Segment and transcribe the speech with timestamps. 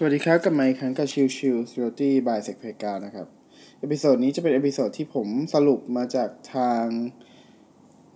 [0.00, 3.26] สวัสดีครับกับไมค์ครั้งกับชิวชิว Security by s e c p e g a นะครับ
[3.80, 6.84] episode นี้จะเป็น episode ที่ผมสรุปมาจากทาง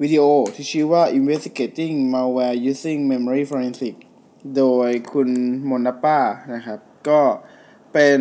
[0.02, 0.22] วิดีโอ
[0.54, 3.96] ที่ชื่อว่า Investigating Malware Using Memory Forensic
[4.56, 5.29] โดยคุณ
[5.70, 6.18] Monnappa
[6.54, 7.20] นะครับ ก็
[7.92, 8.20] เป็น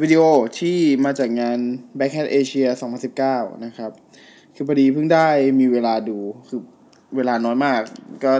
[0.00, 0.22] วิดีโอ
[0.58, 1.58] ที่มาจากงาน
[1.98, 2.68] Black Hat Asia
[3.16, 3.90] 2019 นะครับ
[4.54, 5.28] คือพอดีเพิ่งได้
[5.60, 6.18] มีเวลาดู
[6.48, 6.60] คือ
[7.16, 7.80] เวลาน้อยมาก
[8.24, 8.32] ก็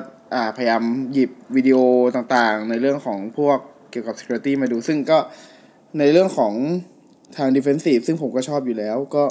[0.57, 0.83] พยายาม
[1.13, 1.79] หยิบวิดีโอ
[2.17, 3.59] ต่างๆ ในเรื่องของพวก
[3.91, 5.19] เกี่ยวกับ security มาดู ซึ่งก็
[5.99, 6.55] ในเรื่องของ
[7.37, 9.25] ทาง defensive ซึ่งผมก็ชอบอยู่แล้วก็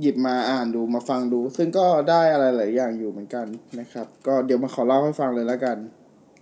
[0.00, 3.46] หยิบมาอ่านดูมาฟังดู ซึ่งก็ได้อะไรหลายอย่างอยู่เหมือนกัน
[3.80, 5.76] นะครับ ก็เดี๋ยวมาขอเล่าให้ฟังเลยแล้วกัน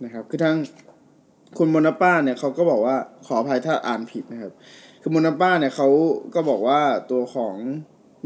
[0.03, 0.57] นะครับ คือทั้ง
[1.57, 4.53] คุณมนป้าเนี่ยเขาก็บอกว่าขออภัยถ้าอ่านผิดนะครับ
[5.01, 5.87] คือมนป้าเนี่ยเขา
[6.35, 6.79] ก็บอกว่า
[7.11, 7.55] ตัวของ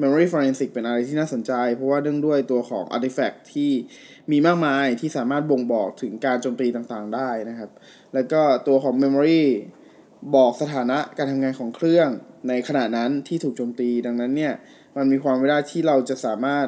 [0.01, 3.71] Memory Forensic เป็นอะไรที่น่าสนใจ เพราะว่าเนื่องด้วยตัวของ Artifact ที่
[4.31, 7.69] มีมากมายที่สามารถบ่งบอกถึงการโจมตีต่างๆได้นะครับ
[8.13, 9.43] แล้วก็ตัวของ Memory
[10.35, 12.09] บอกสถานะการทำงานของเครื่อง
[12.47, 14.53] ในขณะนั้นที่ถูกโจมตี ดังนั้นเนี่ย
[14.97, 16.67] มันมีความไม่ได้ที่เราจะสามารถ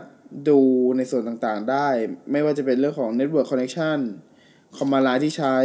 [0.49, 0.59] ดู
[0.97, 1.87] ในส่วนต่างๆได้
[2.31, 3.99] ไม่ว่าจะเป็นเรื่องของ Network Connection
[4.77, 5.55] Command Line ที่ใช้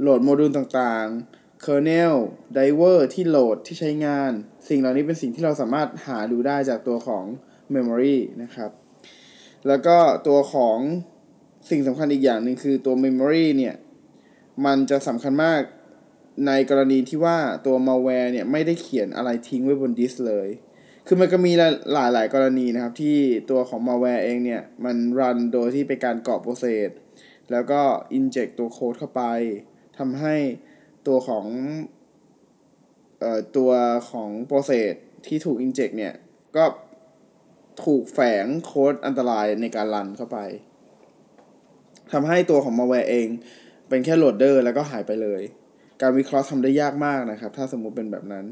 [0.00, 2.14] โหลดโมดูลต่างๆ Kernel
[2.56, 4.30] Driver ที่โหลดที่ใช้งาน
[4.68, 7.24] สิ่งเหล่านี้เป็นสิ่งที่เราสามารถหาดูได้จากตัวของ
[7.74, 8.70] Memory นะครับ
[9.68, 9.96] แล้วก็
[10.28, 10.78] ตัวของ
[11.70, 13.74] สิ่งสำคัญอีกอย่างหนึ่งคือตัว Memory เนี่ย
[14.64, 15.60] มันจะสำคัญมาก
[16.46, 20.48] ในกรณีที่ว่าตัว malware เนี่ย ไม่ได้เขียนอะไรทิ้งไว้บนดิสเลย
[21.06, 21.52] คือมันก็มี
[21.92, 23.18] หลายหลายกรณีนะครับ ที่
[23.50, 26.90] ตัวของ malware เองเนี่ย มันรันโดยที่ไปการเกรอบโปรเซส
[27.50, 27.80] แล้วก็
[28.18, 29.22] inject ตัวโค้ดเข้าไป
[29.98, 30.36] ทำให้
[31.06, 31.46] ตัวของ
[33.20, 33.70] เอ่อตัว
[34.10, 34.94] ของ process
[35.26, 36.14] ที่ถูก inject เนี่ย
[36.56, 36.64] ก็
[37.84, 40.38] ถูกแฝงโค้ดอันตรายในการรันเข้าไป
[42.12, 43.28] ทำให้ตัวของ malware เอง
[43.88, 45.42] เป็นแค่ loader แล้วก็หายไปเลย
[46.00, 48.46] การวิเคราะห์ทำได้ยากมากนะครับ ถ้าสมมุติเป็นแบบนั้น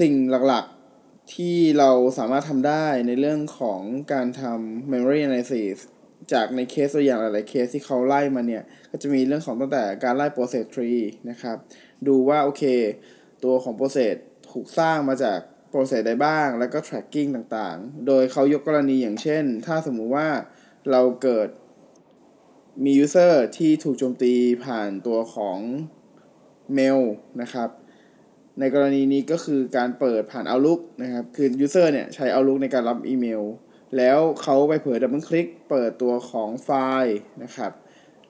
[0.00, 0.12] สิ่ง
[0.48, 3.80] หลักๆที่เราสามารถทำได้ในเรื่องของ
[4.12, 5.78] การทำ memory analysis
[6.32, 11.56] จากในเคสตัวอย่างหลาย ๆ เคสที่เขาไล่มาเนี่ย ก็จะมีเรื่องของตั้งแต่การไล่ process tree นะครับ
[12.06, 12.62] ดูว่าโอเค
[13.44, 14.14] ตัวของ process
[14.50, 15.38] ถูกสร้างมาจาก
[15.72, 20.28] process ใดบ้าง แล้วก็ tracking ต่าง ๆ โดยเขายกกรณีอย่างเช่น ถ้าสมมุติว่า
[20.90, 21.48] เราเกิด
[22.84, 24.32] มี user ที่ถูกโจมตี
[24.64, 25.58] ผ่านตัวของ
[26.74, 27.00] เมล
[27.42, 27.68] นะครับ
[28.60, 33.42] ในกรณีนี้ก็คือการเปิดผ่าน Outlook นะครับ คือ user เนี่ยใช้ Outlook ในการรับอีเมล
[33.96, 36.70] แล้วเขาไปเผลอ double click เปิดตัวของไฟ
[37.02, 37.72] ล์นะครับ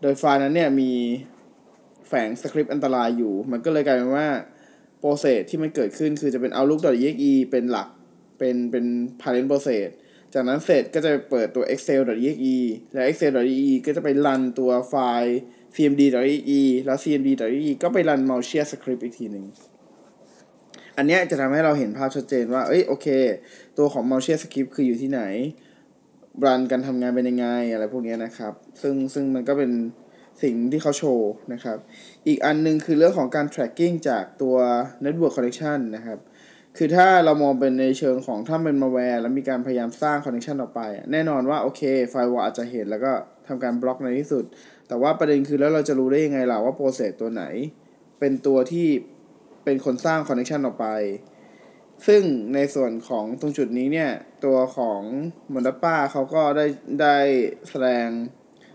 [0.00, 0.93] โดยไฟล์นั้นเนี่ยมี
[2.09, 4.28] แฝงสคริปต์อันตรายอยู่ มันก็เลยกลายเป็นว่า
[4.98, 7.89] process ที่มันเกิดขึ้นคือจะเป็น outlook.exe เป็นหลัก
[8.39, 8.84] เป็นเป็น
[9.21, 9.89] parent process
[10.34, 12.56] จากนั้นเสร็จก็จะเปิดตัว excel.exe
[12.93, 15.39] และ excel.exe ก็จะไปรันตัวไฟล์
[15.75, 19.44] cmd.exe แล้ว cmd.exe ก็ไปรัน malicious script อีกทีหนึ่ง
[20.97, 23.06] อันนี้จะทำให้เราเห็นภาพชัดเจนว่า เอ้ยโอเค
[23.78, 25.22] ตัวของ m a l t i s c r i p t คืออยู่ที่ไหน
[26.44, 29.70] รันการทำงานเป็นยังไงอะไรพวกนี้นะครับ ซึ่งซึ่งมันก็เป็น
[30.42, 31.78] สิ่งที่เขาโชว์นะครับ
[32.26, 34.56] อีกอันนึงคือเรื่องของการ tracking จากตัว
[35.04, 36.19] network connection นะครับ
[36.76, 40.81] คือถ้าเรามองเป็นในเชิงของถ้าเป็นมาแวร์แล้วมีการพยายามสร้าง connection ออกไป
[41.12, 43.12] แน่นอนว่าโอเค firewall อาจจะเห็นแล้วก็
[43.48, 44.44] ทำการบล็อกในที่สุด
[44.88, 47.44] แต่ว่าประเด็นคือแล้วเราจะรู้ได้ยังไงล่ะว่า process ตัวไหน
[48.20, 48.88] เป็นตัวที่
[49.65, 50.87] เป็นคนสร้าง connection ออกไป
[52.06, 52.23] ซึ่ง
[52.55, 54.11] ในส่วนของตรงจุดนี้เนี่ย
[54.45, 55.00] ตัวของ
[55.53, 56.67] Monnappa เขาก็ได้
[57.00, 57.17] ได้
[57.71, 58.06] แสดง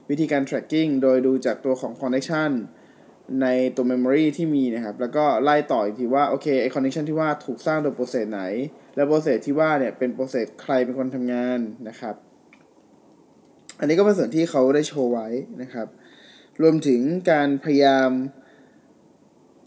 [0.09, 2.51] วิธีการ tracking โดยดูจากตัวของ connection
[3.41, 8.41] ในตัว memory ที่มีนะครับ แล้วก็ไล่ต่ออีกทีว่า โอเคไอ้ connection ที่ว่าถูกสร้างโดย process ไหน
[8.95, 11.59] และ process ที่ว่าเนี่ย เป็น process ใครเป็นคนทำงาน
[11.89, 12.15] นะครับ
[13.79, 15.27] อันนี้ก็เป็นส่วนที่เขาได้โชว์ไว้
[15.61, 15.87] นะครับ
[16.61, 18.09] รวมถึงการพยายาม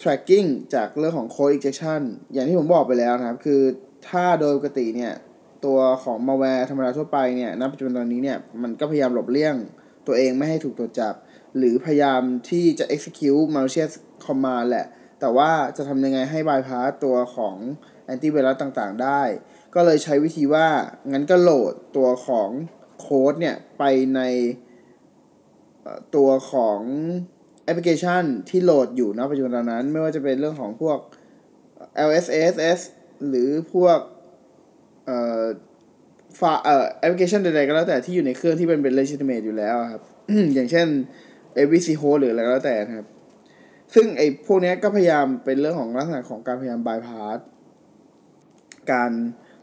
[0.02, 2.02] tracking จากเรื่องของ code injection
[2.32, 3.62] อย่างที่ผมบอกไปแล้วนะครับ คือ
[4.08, 5.12] ถ้าโดยปกติเนี่ย
[5.64, 9.54] ตัวของ malware ธรรมดาทั่วไปเนี่ยณปัจจุบันตอนนี้เนี่ยมันก็พยายามหลบเลี่ยง
[10.06, 11.14] ตัวเองไม่ให้ถูกตรวจจับ
[11.56, 13.92] หรือพยายามที่จะ execute malicious
[14.26, 14.86] command แหละ
[15.20, 17.56] แต่ว่าจะทำยังไงให้ bypass ตัวของ
[18.12, 19.22] antivirus ต่างๆ ได้
[19.74, 20.68] ก็เลยใช้วิธีว่า
[21.12, 22.48] งั้นก็โหลดตัวของ
[23.00, 23.84] โค้ดเนี่ยไป
[24.14, 24.20] ใน
[26.16, 26.80] ตัวของ
[27.72, 30.98] แอปพลิเคชันที่โหลดอยู่นะปัจจุบันนั้น ไม่ว่าจะเป็นเรื่องของพวก
[32.08, 32.80] LSASS
[33.28, 33.98] หรือพวก
[35.06, 35.44] เอ่อ
[36.40, 40.02] ฝาเอ่อแอปพลิเคชันใดๆก็แล้วแต่ที่อยู่ในเครื่องที่เป็นเป็น legitimate อยู่แล้วครับ
[40.54, 40.88] อย่างเช่น
[41.56, 43.06] svchost หรืออะไรก็แล้วแต่นะครับ
[43.94, 47.38] ซึ่งไอ้พวกนี้ก็พยายามเป็นเรื่องของลักษณะของการพยายาม bypass
[48.92, 49.10] การ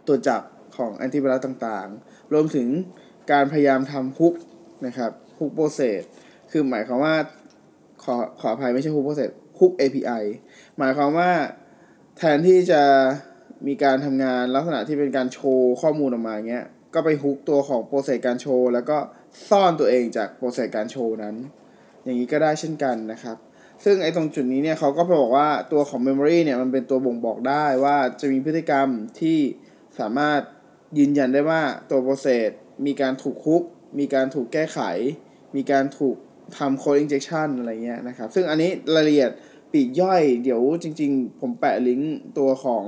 [0.07, 0.42] ตรวจจับ
[0.77, 2.68] ของแอนติไวรัสต่างๆ รวมถึง
[3.31, 4.33] การพยายามทำ hook
[4.86, 6.03] นะครับ hook process
[6.51, 7.15] คือหมายความว่า
[8.07, 10.24] ขอขออภัยไม่ใช่ hook process hook API
[10.77, 11.31] หมายความว่า
[12.18, 12.81] แทนที่จะ
[13.68, 18.98] มีการทำงานลักษณะที่เป็นการโชว์ข้อมูลออกมาเงี้ย ก็ไป hook ตัวของ process การโชว์ แล้วก็
[19.50, 21.36] ซ่อนตัวเองจาก process การโชว์นั้น
[22.04, 23.38] อย่างนี้ก็ได้เช่นกันนะครับ
[23.83, 28.88] ซึ่งไอ้ตรงจุดนี้เนี่ยเขาก็บอกว่าตัวของ Memory เนี่ยมันเป็นตัวบ่งบอกได้ว่าจะมีพฤติกรรม
[29.19, 29.39] ที่
[30.00, 30.42] สามารถ
[30.98, 32.50] ยืนยันได้ว่าตัวโปรเซส
[32.86, 33.63] มีการถูกคุก
[34.00, 34.80] มีการถูกแก้ไข
[35.56, 36.18] มีการถูก
[36.57, 39.31] ทำ code injection อะไรเงี้ยนะครับ ซึ่งอันนี้รายละเอียด
[39.71, 42.85] ปีกย่อย เดี๋ยวจริง ๆ ผมแปะลิงก์ตัวของ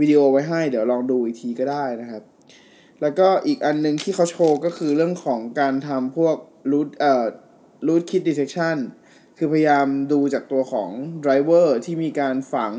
[0.00, 2.22] วิดีโอไว้ให้ เดี๋ยวลองดูอีกทีก็ได้นะครับ
[3.00, 6.36] แล้วก็อีกอันหนึงที่เขาโชว์ก็คือเรื่องของการทำพวก
[6.72, 7.24] root เอ่อ
[7.86, 8.76] root kit detection
[9.38, 10.90] คือพยายามดูจากตัวของ
[11.24, 12.72] driver ที่มีการฝัง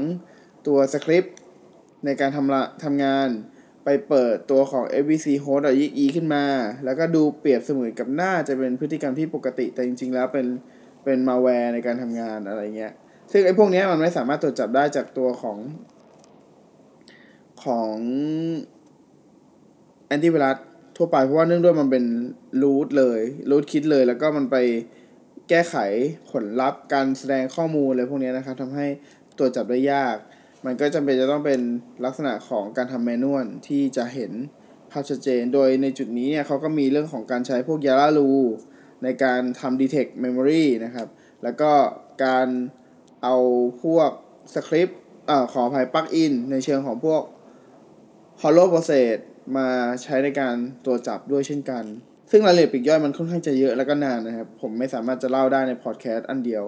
[0.67, 1.35] ตัวสคริปต์
[2.05, 3.29] ในการทำละทำงาน
[3.83, 6.45] ไปเปิดตัวของ svchost.exe ขึ้นมา
[6.85, 10.47] แล้วก็ดูเปรียบเสมือนกับหน้าจะเป็นพฤติกรรมที่ปกติ แต่จริง ๆ แล้วเป็น
[11.03, 12.93] เป็นมัลแวร์ในการทำงานอะไรเงี้ย
[13.31, 15.57] ซึ่งไอ้พวกนี้มันไม่สามารถตรวจจับได้จากตัวของ
[17.63, 17.95] ของ
[20.07, 20.57] แอนตี้ไวรัส
[20.97, 22.05] ทั่วไปเพราะว่าเนื่องด้วยมันเป็น
[22.61, 24.57] root เลยรูทคิดเลย แล้วก็มันไป
[25.49, 25.75] แก้ไข
[26.31, 28.87] ผลลัพธ์การแสดงข้อมูลอะไรพวกนี้นะครับทำให้
[29.37, 30.17] ตรวจจับได้ยาก
[30.65, 31.61] มันก็จำเป็นจะต้องเป็น
[32.05, 34.31] ลักษณะของการทำแมนนวลที่จะเห็น
[34.91, 38.31] ภาพชัดเจน โดยในจุดนี้เนี่ยเขาก็มีเรื่องของการใช้พวกยาลารู
[39.03, 41.07] ในการทำ detect memory นะครับ
[41.43, 41.71] แล้วก็
[42.25, 42.47] การ
[43.23, 43.35] เอา
[43.83, 44.09] พวก
[44.53, 44.99] สคริปต์
[45.29, 47.21] อ่าขออภัยปลั๊กอินในเชิงของพวก
[48.41, 49.15] hollow process
[49.57, 49.67] มา
[50.03, 50.55] ใช้ในการ
[50.85, 51.83] ตรวจจับด้วยเช่นกัน
[52.31, 56.63] ซึ่งรายละเอียดปีกย่อยมันค่อนข้างจะเยอะแล้วก็นานนะครับ ผมไม่สามารถจะเล่าได้ในพอดแคสต์อันเดียว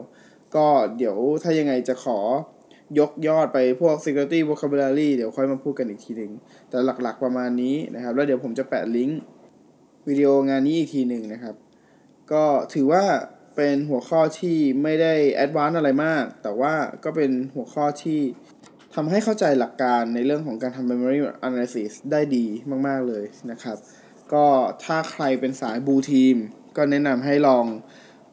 [0.56, 0.66] ก็
[0.98, 2.20] เดี๋ยวถ้ายังไงจะขอ
[3.00, 6.32] ยกยอดไปพวก security vocabulary เดี๋ยวค่อยมาพูดกันอีกทีหนึ่ง
[6.70, 9.20] แต่หลักๆประมาณนี้นะครับ แล้วเดี๋ยวผมจะแปะลิงก์
[10.08, 11.56] วิดีโองานนี้อีกทีหนึ่งนะครับ
[12.32, 12.44] ก็
[12.74, 13.04] ถือว่า
[13.56, 16.74] เป็นหัวข้อที่ไม่ได้ advance อะไรมาก แต่ว่า
[17.04, 18.22] ก็เป็นหัวข้อที่
[18.96, 22.46] ทำให้เข้าใจหลักการในเรื่องของการทำ memory analysis ได้ดี
[22.88, 23.78] มาก ๆ เลยนะครับ
[24.34, 24.46] ก็
[24.84, 26.36] ถ้าใครเป็นสายบูทีม
[26.78, 27.66] ก็แนะนำให้ลอง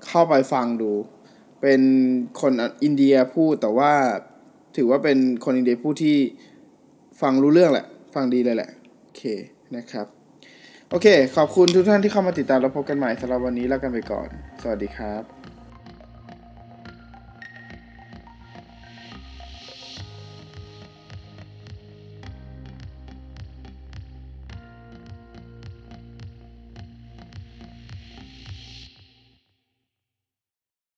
[0.07, 0.93] เข้าไปฟังดู
[1.63, 1.83] เป็น
[2.41, 2.53] คน
[2.83, 3.93] อินเดียพูดแต่ว่า
[4.77, 6.17] ถือว่าเป็นคนอินเดียพูดที่
[7.21, 8.71] ฟังรู้เรื่องแหละ ฟังดีเลยแหละ
[9.03, 9.23] โอเค
[9.77, 10.07] นะครับ
[10.91, 14.29] โอเค ขอบคุณทุกท่านที่เข้ามาติดตามแล้วพบกันใหม่สำหรับวันนี้แล้วกันไปก่อน
[14.63, 15.42] สวัสดีครับ